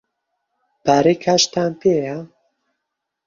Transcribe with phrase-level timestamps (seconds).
[0.83, 2.17] پارەی کاشتان پێیە؟